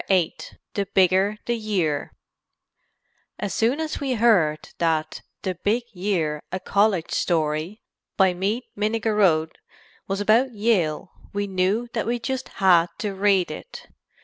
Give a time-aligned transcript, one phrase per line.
[0.07, 0.33] VIII
[0.73, 2.11] THE BIGGER THE YEAR
[3.37, 7.83] As soon as we heard that "The Big Year A College Story"
[8.17, 9.59] by Meade Minnigerode
[10.07, 13.89] was about Yale we knew that we just had to read it.